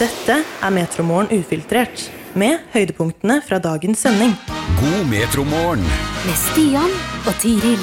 [0.00, 4.32] Dette er Metromorgen ufiltrert, med høydepunktene fra dagens sending.
[4.78, 5.84] God metromorgen.
[6.24, 6.94] med Stian
[7.28, 7.82] og Tiril.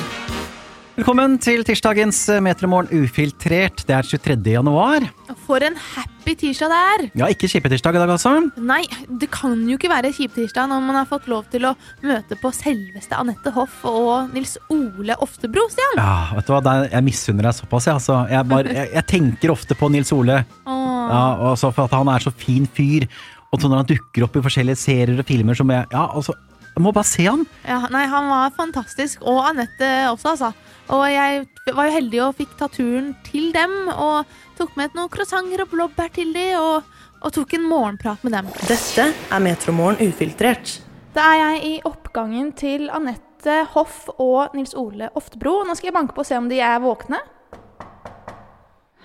[0.98, 3.86] Velkommen til tirsdagens Metromorgen ufiltrert.
[3.86, 4.42] Det er 23.
[4.58, 5.06] januar.
[5.46, 7.04] For en happy tirsdag det er!
[7.22, 8.36] Ja, ikke kjipetirsdag i dag, altså.
[8.62, 8.84] Nei,
[9.22, 11.74] det kan jo ikke være kjiptirsdag når man har fått lov til å
[12.06, 15.98] møte på selveste Anette Hoff og Nils Ole Oftebro, Stian.
[16.02, 18.00] Ja, vet du hva, Jeg misunner deg såpass, jeg.
[18.02, 18.22] Altså.
[18.30, 20.44] Jeg, bare, jeg, jeg tenker ofte på Nils Ole.
[20.70, 23.08] Ja, og så for at han er så fin fyr.
[23.50, 26.36] Og så når han dukker opp i forskjellige serier og filmer som jeg Ja, altså,
[26.80, 27.42] jeg må bare se han.
[27.68, 29.26] Ja, nei, han var fantastisk.
[29.28, 30.54] Og Anette også, altså.
[30.96, 31.42] Og jeg
[31.76, 35.74] var jo heldig og fikk ta turen til dem, og tok med noen croissanter og
[35.74, 36.56] blåbær til dem.
[36.56, 36.88] og,
[37.20, 38.48] og tok en morgenprat med dem.
[38.64, 40.78] Dette er Metromorgen ufiltrert.
[41.12, 45.66] Da er jeg i oppgangen til Anette Hoff og Nils Ole Oftebro.
[45.68, 47.20] Nå skal jeg banke på og se om de er våkne.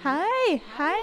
[0.06, 0.98] Hei, hei.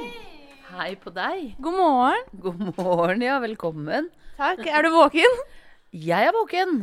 [0.71, 1.57] Hei på deg.
[1.59, 2.27] God morgen.
[2.47, 3.41] God morgen, ja.
[3.43, 4.07] Velkommen.
[4.39, 4.63] Takk.
[4.71, 5.41] Er du våken?
[5.91, 6.77] Jeg er våken.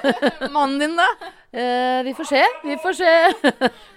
[0.54, 1.04] Mannen din, da?
[1.52, 2.42] Eh, vi får se.
[2.64, 3.10] Vi får se.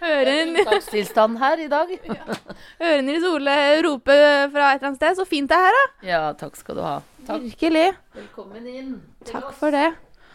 [0.01, 1.93] Hører, her i dag.
[2.81, 3.53] hører Nils Ole
[3.85, 4.17] rope
[4.51, 5.15] fra et eller annet sted.
[5.15, 5.85] Så fint det er her, da.
[6.03, 6.97] Ja, takk skal du ha.
[7.29, 7.45] Takk.
[7.45, 7.93] Virkelig.
[8.17, 8.89] Velkommen inn.
[9.29, 9.93] Takk for det.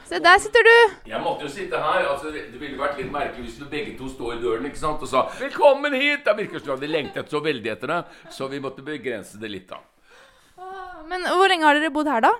[0.09, 0.73] Se, der sitter du.
[1.11, 2.07] Jeg måtte jo sitte her.
[2.15, 5.05] altså Det ville vært litt merkelig hvis du begge to står i døren ikke sant,
[5.05, 6.25] og sa 'velkommen hit'.
[6.25, 8.01] Det virker som du hadde lengtet så veldig etter det,
[8.33, 9.77] så vi måtte begrense det litt, da.
[11.05, 12.33] Men hvor lenge har dere bodd her, da?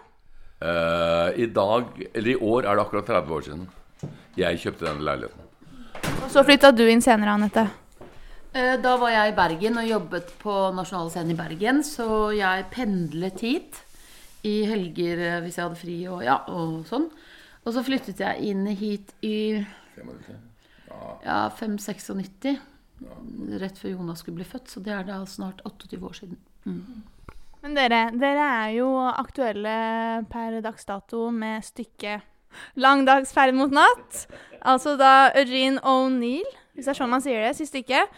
[0.63, 3.63] Eh, I dag, eller i år, er det akkurat 30 år siden
[4.39, 5.49] jeg kjøpte denne leiligheten.
[6.23, 7.65] Og så flytta du inn senere, Anette.
[8.53, 12.69] Uh, Da var jeg i Bergen og jobbet på Nasjonale Scene i Bergen, så jeg
[12.73, 13.81] pendlet hit
[14.47, 17.09] i helger eh, hvis jeg hadde fri og, ja, og sånn.
[17.63, 19.63] Og så flyttet jeg inn hit i
[21.23, 22.59] ja, 5-96.
[23.63, 26.39] Rett før Jonas skulle bli født, så det er da snart 28 år siden.
[27.63, 29.73] Men dere, dere er jo aktuelle
[30.31, 32.29] per dags dato med stykket
[32.77, 34.27] 'Lang dags ferd mot natt'.
[34.61, 38.13] Altså da Eugene O'Neill, hvis det er sånn man sier det, siste stykket.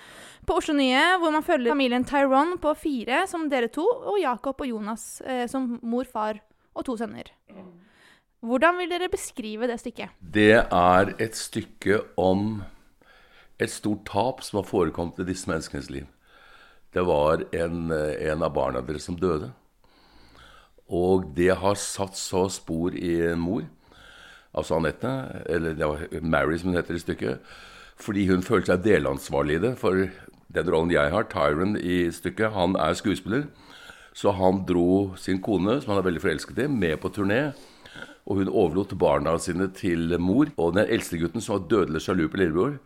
[0.45, 4.61] På Oslo Nye, hvor man følger familien Tyrone på fire, som dere to, og Jacob
[4.61, 6.43] og Jonas eh, som mor, far
[6.75, 7.31] og to sønner.
[8.45, 10.13] Hvordan vil dere beskrive det stykket?
[10.21, 12.61] Det er et stykke om
[13.57, 16.11] et stort tap som har forekommet i disse menneskenes liv.
[16.95, 19.51] Det var en, eh, en av barna deres som døde.
[20.89, 23.65] Og det har satt så spor i en mor,
[24.55, 25.11] altså Anette,
[25.51, 27.41] eller var Mary som hun heter i stykket,
[27.97, 29.75] fordi hun følte seg delansvarlig i det.
[29.81, 30.07] For
[30.55, 33.49] den rollen jeg har, Tyron i stykket, han er skuespiller.
[34.15, 37.55] Så han dro sin kone, som han er veldig forelsket i, med på turné.
[38.27, 40.53] Og hun overlot barna sine til mor.
[40.57, 42.79] Og den eldste gutten, som var dødelig sjalu på lillebror,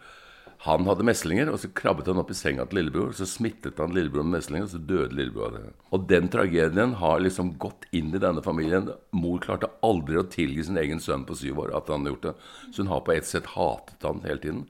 [0.64, 3.12] han hadde meslinger, og så krabbet han opp i senga til lillebror.
[3.14, 5.74] Så smittet han lillebror med meslinger, og så døde lillebror av det.
[5.94, 8.90] Og den tragedien har liksom gått inn i denne familien.
[9.14, 12.26] Mor klarte aldri å tilgi sin egen sønn på syv år at han hadde gjort
[12.26, 12.34] det.
[12.72, 14.64] Så hun har på et sett hatet han hele tiden.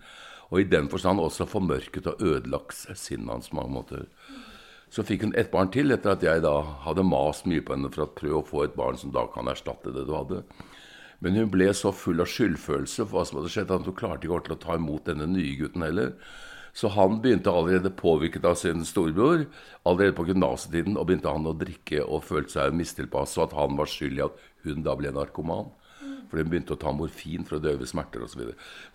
[0.52, 4.04] Og i den forstand også formørket og ødelagt sinnet hans på mange måter.
[4.92, 7.88] Så fikk hun et barn til etter at jeg da hadde mast mye på henne
[7.92, 10.44] for å prøve å få et barn som da kan erstatte det du hadde.
[11.24, 14.26] Men hun ble så full av skyldfølelse for hva som hadde skjedd, at hun klarte
[14.26, 16.12] ikke ordentlig å ta imot denne nye gutten heller.
[16.78, 19.48] Så han begynte allerede påvirket av sin storebror.
[19.88, 23.74] Allerede på gymnasetiden og begynte han å drikke og følte seg mistilpass, så at han
[23.78, 25.72] var skyld i at hun da ble narkoman.
[26.28, 28.50] For hun begynte å ta morfin for å døve smerter osv.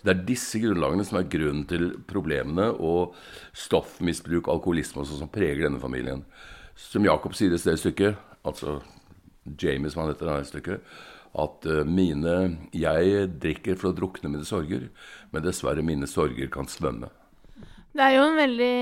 [0.06, 3.18] Det er disse grunnlagene som er grunnen til problemene og
[3.58, 6.24] stoffmisbruk, alkoholisme og sånn som preger denne familien.
[6.78, 8.80] Som Jakob sier i det stykket, altså
[9.60, 10.94] Jamie som han heter i det stykket,
[11.34, 12.36] at eh, mine
[12.76, 14.88] Jeg drikker for å drukne mine sorger,
[15.34, 17.10] men dessverre mine sorger kan svømme.
[17.94, 18.78] Det er jo en veldig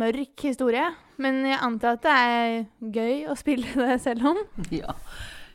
[0.00, 0.86] mørk historie,
[1.20, 2.54] men jeg antar at det er
[2.94, 4.42] gøy å spille det selv om.
[4.82, 4.96] Ja.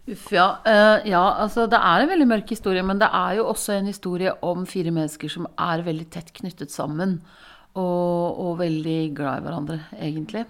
[0.06, 0.59] Uff, ja.
[0.62, 3.88] Uh, ja, altså det er en veldig mørk historie, men det er jo også en
[3.90, 7.18] historie om fire mennesker som er veldig tett knyttet sammen.
[7.75, 10.45] Og, og veldig glad i hverandre, egentlig.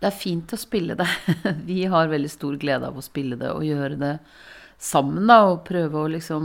[0.00, 1.08] Det er fint å spille det.
[1.68, 4.14] Vi har veldig stor glede av å spille det og gjøre det
[4.80, 6.44] sammen, da, og prøve å liksom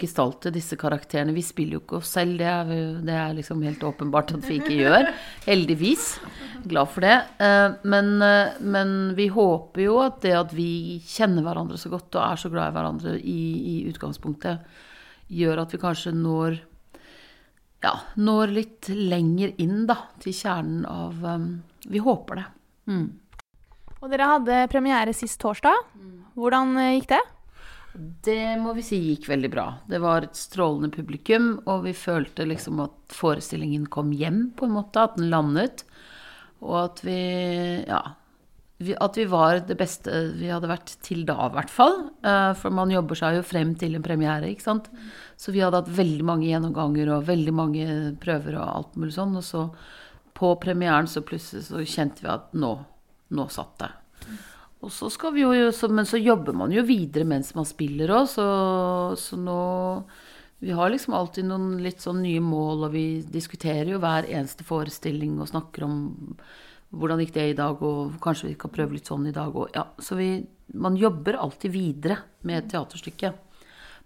[0.00, 1.34] gestalte disse karakterene.
[1.36, 2.70] Vi spiller jo ikke oss selv, det er,
[3.04, 5.10] det er liksom helt åpenbart at vi ikke gjør.
[5.44, 6.06] Heldigvis.
[6.64, 7.18] Glad for det.
[7.36, 12.16] Eh, Men, eh, men vi håper jo at det at vi kjenner hverandre så godt
[12.16, 14.64] og er så glad i hverandre i, i utgangspunktet,
[15.28, 16.58] gjør at vi kanskje når
[17.84, 21.48] ja, når litt lenger inn da, til kjernen av um,
[21.86, 22.46] Vi håper det.
[22.88, 23.06] Mm.
[24.00, 25.76] Og dere hadde premiere sist torsdag.
[26.34, 27.24] Hvordan eh, gikk det?
[27.96, 29.66] Det må vi si gikk veldig bra.
[29.88, 34.74] Det var et strålende publikum, og vi følte liksom at forestillingen kom hjem, på en
[34.76, 35.00] måte.
[35.06, 35.84] At den landet.
[36.60, 38.02] Og at vi Ja.
[38.78, 42.10] vi, at vi var det beste vi hadde vært til da, i hvert fall.
[42.22, 44.90] Eh, for man jobber seg jo frem til en premiere, ikke sant.
[45.38, 47.86] Så vi hadde hatt veldig mange gjennomganger og veldig mange
[48.20, 49.34] prøver og alt mulig sånn.
[49.36, 49.70] Og så
[50.34, 52.74] på premieren så plutselig så kjente vi at nå,
[53.30, 53.90] nå satt det.
[54.86, 58.12] Og så skal vi jo, så, Men så jobber man jo videre mens man spiller
[58.14, 58.46] òg, så,
[59.18, 59.58] så nå
[60.62, 64.64] Vi har liksom alltid noen litt sånn nye mål, og vi diskuterer jo hver eneste
[64.64, 65.98] forestilling og snakker om
[66.96, 69.52] hvordan gikk det i dag, og kanskje vi kan prøve litt sånn i dag.
[69.52, 69.74] òg.
[69.74, 70.30] ja, så vi,
[70.80, 72.16] man jobber alltid videre
[72.48, 73.42] med teaterstykket.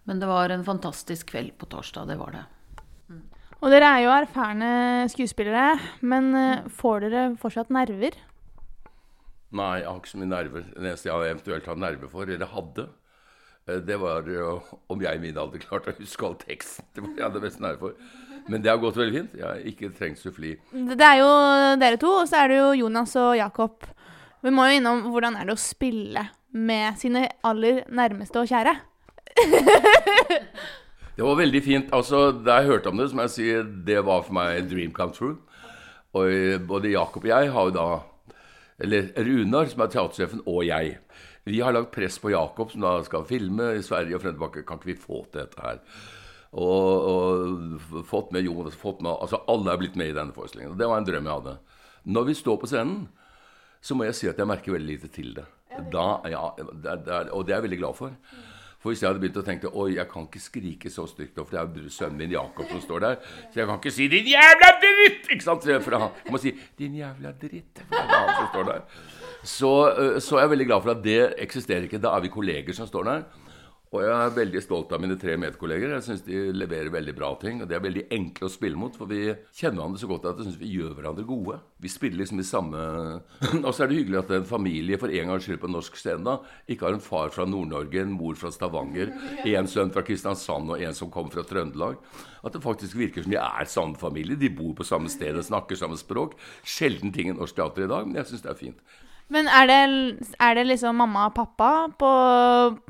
[0.09, 2.43] Men det var en fantastisk kveld på torsdag, det var det.
[3.61, 4.73] Og dere er jo erfarne
[5.13, 8.17] skuespillere, men eh, får dere fortsatt nerver?
[9.51, 10.65] Nei, jeg har ikke så mye nerver.
[10.71, 12.85] Det eneste jeg eventuelt har nerver for, eller hadde,
[13.67, 16.87] eh, det var eh, om jeg i min alder klarte å huske all teksten.
[16.95, 17.95] Det var jeg hadde mest nerver for.
[18.51, 19.35] Men det har gått veldig fint.
[19.37, 20.55] Jeg har ikke trengt suffli.
[20.73, 21.31] Det er jo
[21.83, 23.89] dere to, og så er det jo Jonas og Jakob.
[24.41, 26.23] Vi må jo innom hvordan er det å spille
[26.57, 28.73] med sine aller nærmeste og kjære.
[31.21, 31.91] Det var veldig fint.
[31.93, 35.13] Altså, Da jeg hørte om det, som jeg sier, det var for meg dream come
[35.13, 35.37] true.
[36.17, 37.85] Og eh, både Jakob og jeg har jo da
[38.81, 40.97] Eller Runar, som er teatersjefen, og jeg.
[41.49, 44.65] Vi har lagt press på Jakob, som da skal filme i Sverige og frem tilbake.
[44.69, 45.81] Kan ikke vi få til dette her?
[46.51, 50.79] Og, og fått med Jonas fått med, altså Alle er blitt med i denne forestillingen.
[50.79, 51.57] Det var en drøm jeg hadde.
[52.11, 53.05] Når vi står på scenen,
[53.81, 55.47] så må jeg si at jeg merker veldig lite til det.
[55.93, 58.17] Da, ja, det, det, og det er jeg veldig glad for.
[58.81, 61.53] For hvis jeg hadde begynt å tenke Oi, jeg kan ikke skrike så stygt, for
[61.53, 63.19] det er sønnen min Jakob som står der.
[63.53, 65.29] Så jeg kan ikke si 'din jævla dritt'!
[65.35, 65.69] Ikke sant?
[65.85, 67.85] For han, jeg må si 'din jævla dritt'.
[67.85, 68.81] For det er han som står der.
[69.45, 69.73] Så,
[70.21, 72.01] så er jeg veldig glad for at det eksisterer ikke.
[72.01, 73.23] Da er vi kolleger som står der.
[73.91, 75.91] Og jeg er veldig stolt av mine tre medkolleger.
[75.97, 77.59] Jeg syns de leverer veldig bra ting.
[77.59, 80.39] Og de er veldig enkle å spille mot, for vi kjenner hverandre så godt at
[80.39, 81.57] jeg syns vi gjør hverandre gode.
[81.83, 82.85] Vi spiller liksom i samme
[83.67, 86.23] Og så er det hyggelig at en familie for en gangs skyld på norsk scene
[86.23, 86.37] da,
[86.71, 89.11] ikke har en far fra Nord-Norge, en mor fra Stavanger,
[89.51, 91.99] en sønn fra Kristiansand og en som kommer fra Trøndelag.
[92.47, 94.39] At det faktisk virker som de er samme familie.
[94.39, 96.39] De bor på samme sted og snakker samme språk.
[96.63, 99.01] Sjelden ting i norsk teater i dag, men jeg syns det er fint.
[99.31, 99.81] Men er det,
[100.43, 102.11] er det, liksom mamma og pappa på,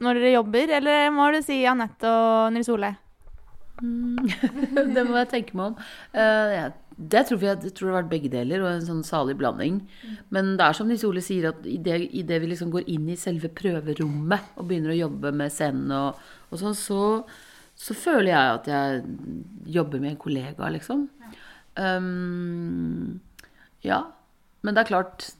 [0.00, 2.94] når dere jobber, eller må du si Anette og Nils Ole?
[3.80, 4.16] Mm,
[4.94, 5.82] det må jeg tenke meg om.
[6.16, 6.64] Uh, ja,
[7.00, 9.82] det tror jeg, jeg tror det har vært begge deler, og en sånn salig blanding.
[10.32, 13.08] Men det er som Nils Ole sier, at idet i det vi liksom går inn
[13.08, 16.20] i selve prøverommet og begynner å jobbe med scenen og,
[16.50, 17.02] og sånn, så,
[17.72, 19.02] så, føler jeg at jeg
[19.80, 21.06] jobber med en kollega, liksom.
[21.80, 23.20] Um,
[23.86, 24.02] ja.
[24.60, 25.30] Men det er klart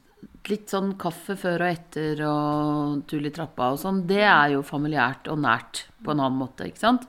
[0.50, 4.64] litt sånn kaffe før og etter og tull i trappa og sånn, det er jo
[4.66, 7.06] familiært og nært på en annen måte, ikke sant?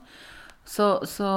[0.68, 1.28] Så, så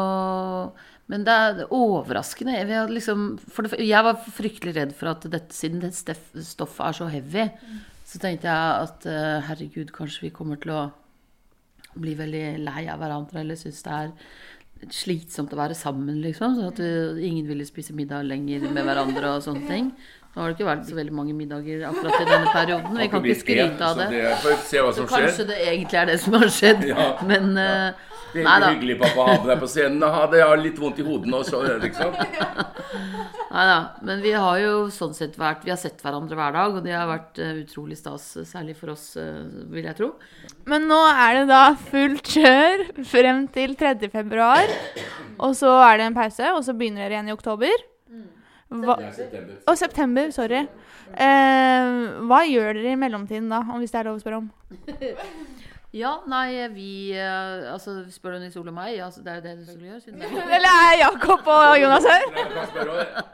[1.10, 2.56] Men det er overraskende.
[2.58, 3.24] Jeg, liksom,
[3.68, 7.46] det, jeg var fryktelig redd for at dette, siden det stoffet er så heavy,
[8.06, 10.84] så tenkte jeg at uh, herregud, kanskje vi kommer til å
[11.96, 16.58] bli veldig lei av hverandre eller synes det er slitsomt å være sammen, liksom.
[16.58, 19.94] Så at uh, ingen ville spise middag lenger med hverandre og sånne ting.
[20.36, 22.98] Nå har det ikke vært så veldig mange middager akkurat i denne perioden.
[23.00, 24.24] Vi kan ikke skryte av det.
[24.68, 26.84] Så kanskje det egentlig er det som har skjedd.
[26.90, 27.06] Ja.
[27.24, 30.04] Men uh, Det er ikke hyggelig, pappa, å ha med deg på scenen.
[30.34, 32.20] Det har litt vondt i hodet nå, så liksom.
[33.56, 33.80] Nei da.
[34.04, 36.98] Men vi har jo sånn sett vært Vi har sett hverandre hver dag, og det
[36.98, 38.28] har vært uh, utrolig stas.
[38.52, 39.40] Særlig for oss, uh,
[39.72, 40.12] vil jeg tro.
[40.68, 44.12] Men nå er det da fullt kjør frem til 3.
[44.20, 44.68] februar.
[45.40, 47.92] Og så er det en pause, og så begynner dere igjen i oktober.
[48.84, 49.62] Hva, september.
[49.64, 50.32] Å, september.
[50.36, 50.66] Sorry.
[51.14, 51.96] Eh,
[52.28, 54.52] hva gjør dere i mellomtiden da, om hvis det er lov å spørre om?
[55.96, 58.98] Ja, nei, vi uh, Altså, spør du Nils Ole og meg?
[58.98, 60.00] Ja, altså, det er jo det du skulle gjøre.
[60.04, 62.26] Siden det Eller er Jakob og Jonas her?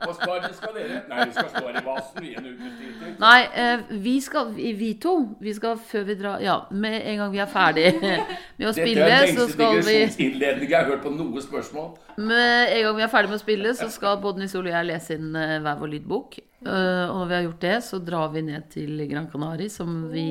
[0.03, 1.00] Hva skal dere?
[1.10, 3.08] Nei, vi skal stå i vasen i en ukes tid.
[3.24, 5.15] Nei, uh, vi skal Vi to.
[5.41, 7.88] Vi skal før vi drar Ja, med en gang vi er ferdig
[8.60, 11.41] med å spille, så skal vi Dette er den lengste jeg har hørt på noe
[11.41, 11.89] spørsmål.
[12.22, 14.77] Med en gang vi er ferdig med å spille, så skal både Nils Ole og
[14.77, 16.39] jeg lese inn uh, hver vår lydbok.
[16.62, 20.27] og når vi har gjort det, så drar vi ned til Gran Canaria, som vi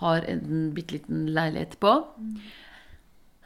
[0.00, 1.96] har en bitte liten leilighet på.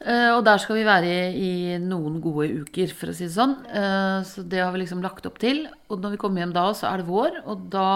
[0.00, 3.34] Uh, og der skal vi være i, i, noen gode uker, for å si det
[3.34, 3.58] sånn.
[3.68, 5.66] Uh, så det har vi liksom lagt opp til.
[5.92, 7.90] Og når vi kommer hjem da, så er det vår, og da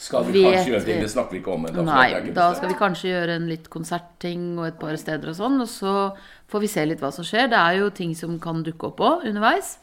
[0.00, 1.02] skal vi vet, kanskje gjøre ting?
[1.04, 1.66] Det snakker vi ikke om.
[1.70, 5.36] Da nei, da skal vi kanskje gjøre en litt konsertting og et par steder og
[5.38, 5.60] sånn.
[5.62, 5.94] Og så
[6.50, 7.50] får vi se litt hva som skjer.
[7.52, 9.76] Det er jo ting som kan dukke opp òg underveis.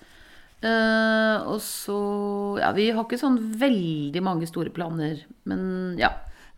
[0.61, 1.99] Uh, og så
[2.61, 6.11] Ja, vi har ikke sånn veldig mange store planer, men ja.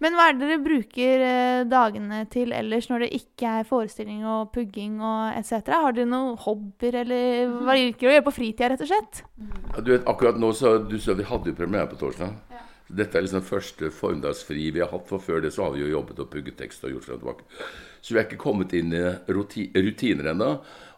[0.03, 4.25] Men hva er det dere bruker eh, dagene til ellers når det ikke er forestilling
[4.27, 5.71] og pugging og etc.?
[5.71, 9.23] Har dere noen hobbyer, eller hva liker dere å gjøre på fritida, rett og slett?
[9.39, 12.35] Ja, du vet, akkurat nå så, du så Vi hadde jo premiere på torsdag.
[12.51, 12.63] Ja.
[12.93, 15.93] Dette er liksom første formiddagsfri vi har hatt, for før det så har vi jo
[15.93, 17.67] jobbet og pugget tekst og gjort og tilbake.
[18.03, 20.49] Så vi er ikke kommet inn i ruti rutiner ennå.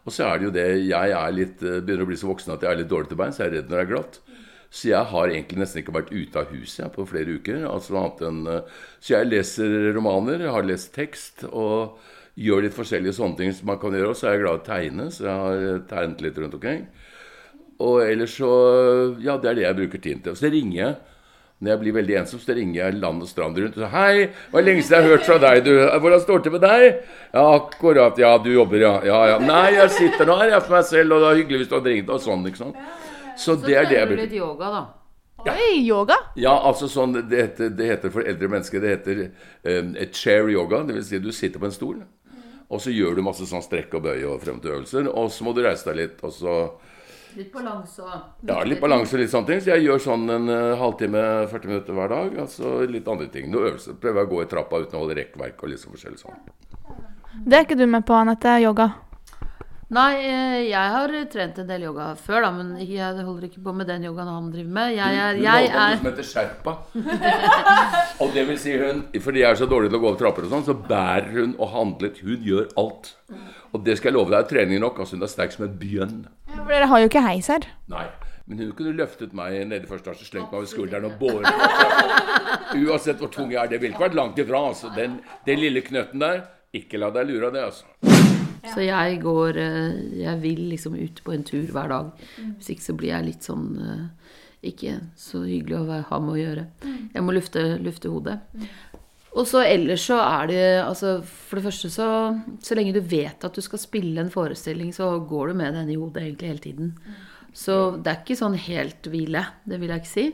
[0.06, 2.54] Og så er det jo det Jeg er litt, eh, begynner å bli så voksen
[2.54, 3.38] at jeg er litt dårlig til beins.
[3.38, 4.20] Jeg er redd når det er glatt.
[4.70, 7.64] Så jeg har egentlig nesten ikke vært ute av huset på flere uker.
[7.70, 11.98] Altså enn, eh, så jeg leser romaner, jeg har lest tekst og
[12.36, 14.12] gjør litt forskjellige sånne ting som man kan gjøre.
[14.12, 16.58] Og så er jeg glad i å tegne, så jeg har eh, tegnet litt rundt
[16.58, 16.86] omkring.
[17.86, 18.50] Og ellers så
[19.20, 20.34] Ja, det er det jeg bruker tiden til.
[20.34, 20.96] Og så ringer jeg.
[21.56, 24.26] Når jeg blir veldig ensom, så ringer jeg land og strand rundt og sier Hei,
[24.52, 25.70] hva er lenge siden jeg har hørt fra deg, du.
[26.04, 26.82] Hvordan står det til med deg?
[27.32, 28.20] Ja, akkurat.
[28.20, 28.90] Ja, du jobber, ja.
[29.08, 29.38] Ja, ja.
[29.40, 31.76] Nei, jeg sitter nå her, jeg for meg selv, og det er hyggelig hvis du
[31.78, 32.82] hadde ringt, og sånn, ikke sant.
[33.36, 34.84] Så det er det jeg Så litt yoga, da.
[35.46, 36.16] Oi, yoga!
[36.34, 39.20] Ja, altså sånn, det heter, det heter for eldre mennesker Det heter
[39.62, 40.82] um, chair yoga.
[40.88, 42.00] Det vil si du sitter på en stol,
[42.66, 45.10] og så gjør du masse sånn strekk og bøy og fremtøvelser.
[45.12, 46.58] Og så må du reise deg litt, og så
[47.36, 49.58] Litt balanse og Ja, litt balanse og litt sånne ting.
[49.60, 52.38] Så jeg gjør sånn en uh, halvtime, 40 minutter hver dag.
[52.46, 53.50] Altså litt andre ting.
[53.52, 53.98] Noe øvelse.
[54.00, 56.46] Prøver å gå i trappa uten å holde rekkverk og litt liksom forskjellig sånn.
[57.44, 58.56] Det er ikke du med på, Anette.
[58.64, 58.94] Yoga.
[59.86, 63.74] Nei, eh, jeg har trent en del yoga før, da, men jeg holder ikke på
[63.76, 64.94] med den yogaen han driver med.
[64.96, 66.72] Jeg er, Hun jeg er som heter sherpa.
[68.24, 70.48] og det vil si hun, fordi jeg er så dårlig til å gå opp trapper
[70.48, 72.18] og sånn, så bærer hun og handler.
[72.18, 73.12] Hun gjør alt.
[73.70, 74.98] Og det skal jeg love deg er trening nok.
[75.04, 76.18] Altså hun er sterk som en bjønn.
[76.56, 77.70] For dere har jo ikke heis her.
[77.92, 78.08] Nei.
[78.46, 81.46] Men hun kunne løftet meg nede i første etasje, slengt meg over skulderen og båret.
[82.74, 83.70] Uansett hvor tung jeg er.
[83.70, 84.66] Det ville ikke vært langt ifra.
[84.72, 84.90] Altså.
[84.98, 86.42] Den, den lille knøtten der,
[86.74, 88.15] ikke la deg lure av det, altså.
[88.72, 92.10] Så jeg går eh, Jeg vil liksom ut på en tur hver dag.
[92.56, 94.32] Hvis ikke så blir jeg litt sånn eh,
[94.72, 96.66] Ikke så hyggelig å ha med å gjøre.
[97.14, 98.38] Jeg må lufte, lufte hodet.
[99.36, 102.08] Og så ellers så er det altså For det første så
[102.64, 105.92] Så lenge du vet at du skal spille en forestilling, så går du med den
[105.92, 106.92] i hodet egentlig hele tiden.
[107.56, 109.46] Så det er ikke sånn helt hvile.
[109.64, 110.26] Det vil jeg ikke si.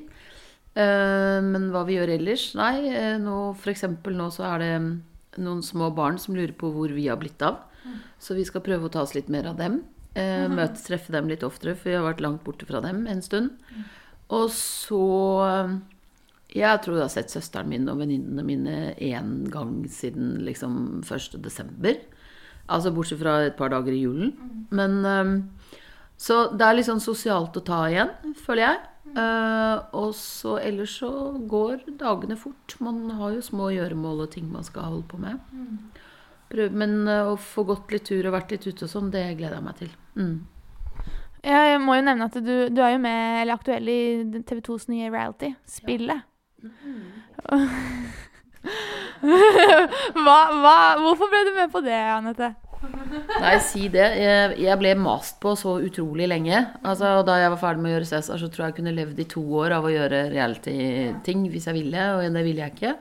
[0.75, 2.49] Eh, men hva vi gjør ellers?
[2.59, 2.91] Nei,
[3.23, 4.75] nå eksempel nå så er det
[5.41, 7.63] noen små barn som lurer på hvor vi har blitt av.
[8.23, 9.81] Så vi skal prøve å ta oss litt mer av dem.
[10.15, 13.23] Eh, møte, treffe dem litt oftere, for vi har vært langt borte fra dem en
[13.25, 13.55] stund.
[14.33, 15.01] Og så
[15.47, 15.73] eh,
[16.53, 21.41] Jeg tror jeg har sett søsteren min og venninnene mine én gang siden liksom 1.
[21.43, 21.97] desember.
[22.69, 24.35] Altså bortsett fra et par dager i julen.
[24.71, 25.33] Men eh,
[26.21, 28.13] Så det er litt sånn sosialt å ta igjen,
[28.45, 28.81] føler jeg.
[29.13, 31.11] Eh, og så ellers så
[31.49, 32.77] går dagene fort.
[32.81, 35.37] Man har jo små gjøremål og ting man skal holde på med.
[36.53, 39.25] Prøv, men uh, å få gått litt tur og vært litt ute og sånn, det
[39.39, 39.93] gleder jeg meg til.
[40.21, 40.35] Mm.
[41.43, 44.01] Jeg må jo nevne at du, du er jo med, eller aktuell i
[44.47, 46.29] TV 2s nye reality, Spillet.
[50.23, 52.53] hva, hva, hvorfor ble du med på det, Anette?
[52.83, 54.09] Nei, si det.
[54.19, 56.59] Jeg, jeg ble mast på så utrolig lenge.
[56.83, 59.23] Altså, da jeg var ferdig med å gjøre Cæsar, så tror jeg jeg kunne levd
[59.23, 62.95] i to år av å gjøre reality-ting hvis jeg ville, og det ville jeg ikke.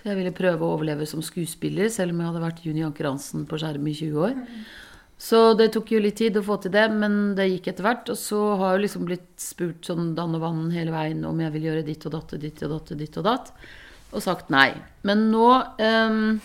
[0.00, 3.10] Så jeg ville prøve å overleve som skuespiller, selv om jeg hadde vært Juni Anker
[3.10, 4.38] Hansen på skjerm i 20 år.
[5.20, 8.08] Så det tok jo litt tid å få til det, men det gikk etter hvert.
[8.08, 11.52] Og så har jeg liksom blitt spurt sånn dann og vann hele veien om jeg
[11.58, 13.52] vil gjøre ditt og datt og ditt og datt ditt og datt,
[14.16, 14.70] og sagt nei.
[15.04, 16.40] Men nå ehm,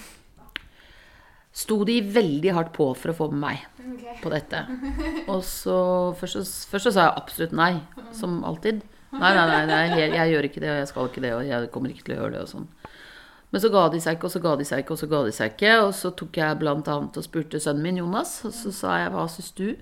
[1.56, 4.64] sto de veldig hardt på for å få med meg på dette.
[5.32, 5.78] Og så
[6.20, 7.82] først, så- først så sa jeg absolutt nei,
[8.12, 8.82] som alltid.
[9.16, 11.46] Nei, nei, nei, nei jeg, jeg gjør ikke det, og jeg skal ikke det, og
[11.48, 12.68] jeg kommer ikke til å gjøre det, og sånn.
[13.54, 15.24] Men så ga de seg ikke, og så ga de seg ikke, og så ga
[15.24, 15.74] de seg ikke.
[15.86, 19.12] Og så tok jeg blant annet og spurte sønnen min Jonas, og så sa jeg
[19.14, 19.78] hva syns du?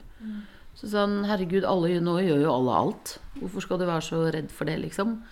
[0.76, 3.18] Så sa han herregud, alle nå gjør jo alle alt.
[3.40, 5.24] Hvorfor skal du være så redd for det, liksom?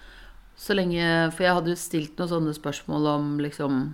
[0.57, 3.93] Så lenge For jeg hadde jo stilt noen sånne spørsmål om liksom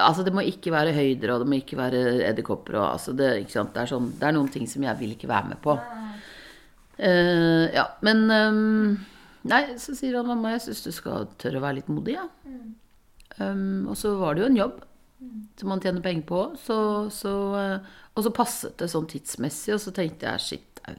[0.00, 3.30] Altså, det må ikke være høyder, og det må ikke være edderkopper, altså det.
[3.46, 5.76] Det, er sånn, det er noen ting som jeg vil ikke være med på.
[7.00, 8.98] Uh, ja, men um,
[9.48, 12.26] Nei, så sier han mamma, jeg syns du skal tørre å være litt modig, ja.
[13.40, 14.82] Um, og så var det jo en jobb
[15.56, 16.42] som man tjener penger på.
[16.60, 16.76] Så,
[17.14, 20.96] så, uh, og så passet det sånn tidsmessig, og så tenkte jeg shit au.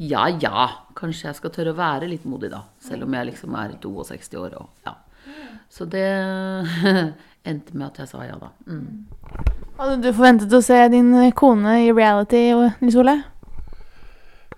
[0.00, 0.64] Ja ja,
[0.98, 2.64] kanskje jeg skal tørre å være litt modig, da.
[2.82, 4.96] Selv om jeg liksom er 62 år og ja.
[5.72, 6.04] Så det
[7.48, 8.50] endte med at jeg sa ja, da.
[8.68, 9.06] Mm.
[9.78, 12.50] Hadde du forventet å se din kone i reality,
[12.82, 13.22] Nils Ole?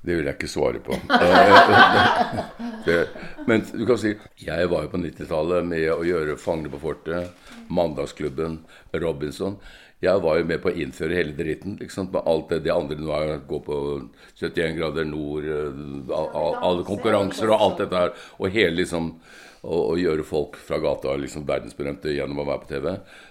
[0.05, 0.99] Det vil jeg ikke svare på.
[1.15, 2.41] Eh,
[2.85, 2.97] det,
[3.49, 4.11] men du kan si
[4.43, 7.31] Jeg var jo på 90-tallet med å gjøre 'Fangene på fortet',
[7.71, 8.59] 'Mandagsklubben',
[8.93, 9.57] 'Robinson'.
[10.05, 11.79] Jeg var jo med på å innføre hele dritten.
[11.81, 13.39] Liksom, med alt det de andre nå er.
[13.49, 13.79] Gå på
[14.41, 18.13] 71 grader nord, eh, all- all- alle konkurranser og alt dette her.
[18.39, 19.15] Og hele liksom
[19.65, 22.91] å, å gjøre folk fra gata liksom verdensberømte gjennom å være på TV.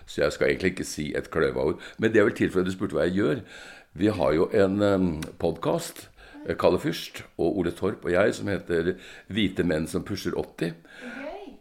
[0.09, 1.79] Så jeg skal egentlig ikke si et kløva ord.
[1.99, 3.43] Men det er vel tilfellet du spurte hva jeg gjør.
[3.95, 6.07] Vi har jo en um, podkast.
[6.59, 8.95] Kalle Fyrst og Ole Torp og jeg som heter
[9.31, 10.73] 'Hvite menn som pusher 80'.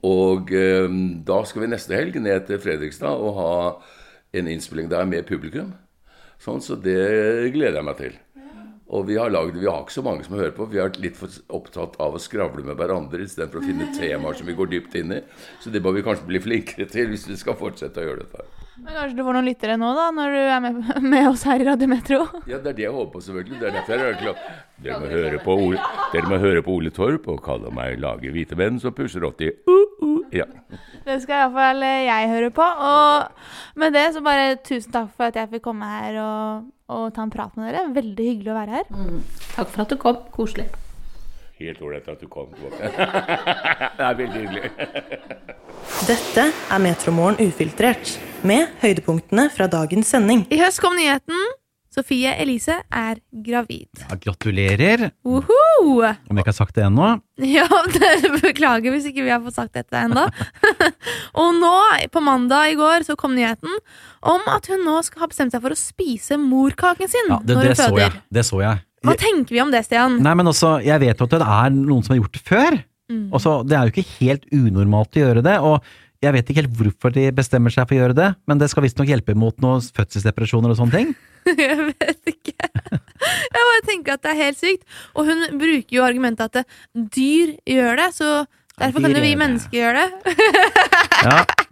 [0.02, 3.52] Og um, da skal vi neste helg ned til Fredrikstad og ha
[4.32, 5.72] en innspilling der med publikum.
[6.42, 8.20] Sånn, så det gleder jeg meg til.
[8.92, 10.66] Og vi har, laget, vi har ikke så mange som hører på.
[10.68, 14.36] Vi har vært litt for opptatt av å skravle med hverandre istedenfor å finne temaer
[14.36, 15.22] som vi går dypt inn i.
[15.62, 18.44] Så det må vi kanskje bli flinkere til hvis vi skal fortsette å gjøre dette.
[18.82, 21.62] Men kanskje du får noen lyttere nå, da, når du er med, med oss her
[21.62, 22.20] i Radiometro?
[22.50, 23.62] Ja, det er det jeg håper på, selvfølgelig.
[23.62, 24.44] Det er derfor jeg er klar.
[24.82, 28.34] Dere må høre på Ole, dere må høre på Ole Torp og kalle meg lage
[28.34, 29.62] hvite menn som pusher 80.
[29.64, 29.91] Uh, uh.
[30.32, 30.46] Ja.
[31.04, 32.64] Det skal iallfall jeg høre på.
[32.64, 37.10] Og med det så bare tusen takk for at jeg fikk komme her og, og
[37.14, 37.84] ta en prat med dere.
[37.92, 38.88] Veldig hyggelig å være her.
[39.52, 40.22] Takk for at du kom.
[40.32, 40.70] Koselig.
[41.62, 44.70] Helt ålreit at du kom det er veldig hyggelig.
[46.08, 50.46] Dette er Metromorgen ufiltrert, med høydepunktene fra dagens sending.
[50.50, 51.38] I høst kom nyheten.
[51.92, 53.90] Sofie Elise er gravid.
[54.00, 55.58] Ja, gratulerer, Uhu!
[56.00, 57.08] om jeg ikke har sagt det ennå.
[57.44, 60.22] Ja, det, beklager hvis ikke vi har fått sagt dette ennå.
[61.42, 61.72] og nå,
[62.14, 63.74] på mandag i går, så kom nyheten
[64.24, 67.58] om at hun nå skal ha bestemt seg for å spise morkaken sin Ja, det,
[67.58, 67.90] når det føder.
[67.90, 68.22] så jeg.
[68.38, 68.84] Det så jeg.
[69.02, 70.16] Hva tenker vi om det, Stian?
[70.22, 72.78] Nei, men også, jeg vet jo at det er noen som har gjort det før.
[73.12, 73.26] Mm.
[73.34, 75.82] Også, det er jo ikke helt unormalt å gjøre det, og
[76.22, 78.86] jeg vet ikke helt hvorfor de bestemmer seg for å gjøre det, men det skal
[78.86, 81.12] visstnok hjelpe mot noen fødselsdepresjoner og sånne ting.
[81.64, 82.70] Jeg vet ikke.
[83.22, 84.86] Jeg bare tenker at det er helt sykt.
[85.14, 88.30] Og hun bruker jo argumentet at dyr gjør det, så
[88.78, 90.36] derfor ja, kan jo vi mennesker gjøre det.
[91.22, 91.42] Ja,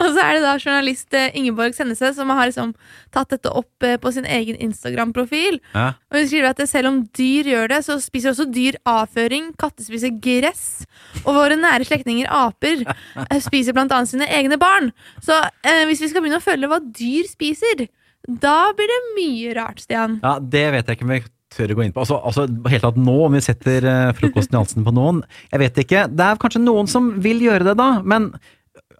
[0.00, 2.72] Og så er det da journalist eh, Ingeborg Sennese som har liksom
[3.14, 5.60] tatt dette opp eh, på sin egen Instagram-profil.
[5.74, 5.92] ja.
[6.10, 9.86] Og hun skriver at selv om dyr gjør det, så spiser også dyr avføring, katter
[9.86, 10.84] spiser gress,
[11.22, 12.84] og våre nære slektninger aper
[13.28, 14.92] eh, spiser blant annet sine egne barn.
[15.22, 17.86] Så eh, hvis vi skal begynne å følge hva dyr spiser,
[18.28, 20.20] da blir det mye rart, Stian.
[20.22, 22.02] ja, det vet jeg ikke om vi tør å gå inn på.
[22.04, 25.62] Altså, altså helt tatt nå, om vi setter eh, frokosten i halsen på noen, jeg
[25.64, 26.06] vet ikke.
[26.12, 28.30] Det er kanskje noen som vil gjøre det da, men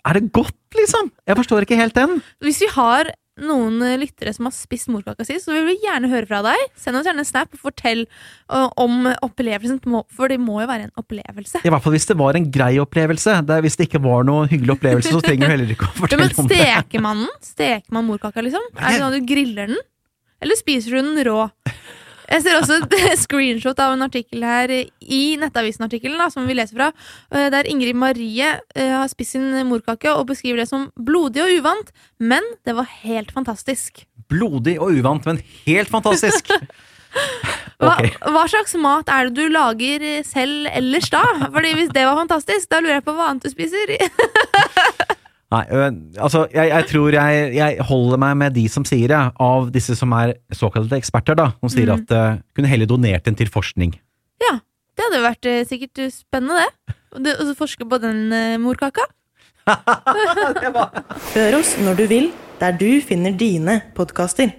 [0.03, 1.13] er det godt, liksom?
[1.31, 2.19] Jeg forstår ikke helt den.
[2.43, 6.11] Hvis vi har noen eh, lyttere som har spist morkaka si, så vil vi gjerne
[6.13, 6.65] høre fra deg.
[6.79, 9.81] Send oss gjerne en snap og fortell eh, om opplevelsen,
[10.13, 11.63] for det må jo være en opplevelse.
[11.65, 13.39] I hvert fall hvis det var en grei opplevelse.
[13.49, 15.97] Det er, hvis det ikke var noen hyggelig opplevelse, så trenger du heller ikke å
[16.03, 16.61] fortelle ja, om det.
[16.61, 17.33] steker man den?
[17.47, 18.69] Steker man morkaka, liksom?
[18.77, 19.83] Er det sånn at du griller den?
[20.43, 21.41] Eller spiser du den rå?
[22.33, 22.95] Jeg ser også et
[23.27, 26.93] screenshot av en artikkel her i Nettavisen-artikkelen som vi leser fra,
[27.35, 31.53] eh, der Ingrid Marie eh, har spist sin morkake og beskriver det som blodig og
[31.61, 31.93] uvant,
[32.23, 34.07] men det var helt fantastisk.
[34.33, 36.55] Blodig og uvant, men helt fantastisk.
[37.83, 37.97] Hva,
[38.31, 41.21] hva slags mat er det du lager selv ellers da?
[41.53, 43.93] Fordi Hvis det var fantastisk, da lurer jeg på hva annet du spiser.
[45.53, 45.63] Nei,
[46.17, 49.97] altså, jeg, jeg tror jeg, jeg holder meg med de som sier det, av disse
[49.99, 53.93] som er såkalte eksperter, da, som sier at uh, kunne heller donert den til forskning.
[54.41, 54.55] Ja,
[54.97, 56.97] det hadde vært uh, sikkert spennende, det.
[57.13, 59.05] Å det- Og forske på den uh, morkaka.
[61.37, 64.55] Hør oss når du vil, der du finner dine podkaster.